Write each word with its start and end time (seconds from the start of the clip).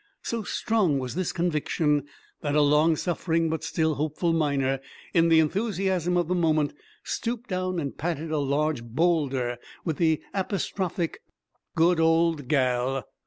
So 0.23 0.41
strong 0.41 0.97
was 0.97 1.13
this 1.13 1.31
conviction 1.31 2.05
that 2.41 2.55
a 2.55 2.61
long 2.61 2.95
suffering 2.95 3.51
but 3.51 3.63
still 3.63 3.93
hopeful 3.93 4.33
miner, 4.33 4.79
in 5.13 5.29
the 5.29 5.39
enthusiasm 5.39 6.17
of 6.17 6.27
the 6.27 6.33
moment, 6.33 6.73
stooped 7.03 7.49
down 7.51 7.77
and 7.77 7.95
patted 7.95 8.31
a 8.31 8.39
large 8.39 8.81
boulder 8.83 9.59
with 9.85 9.97
the 9.97 10.23
apostrophic 10.33 11.21
"Good 11.75 11.99
old 11.99 12.47
gal!" 12.47 13.03